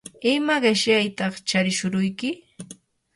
¿ima 0.33 0.55
qishyataq 0.63 1.33
charishuruyki? 1.47 2.29